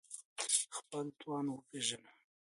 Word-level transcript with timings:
خپل 0.75 1.05
توان 1.19 1.45
وپېژنه 1.49 2.11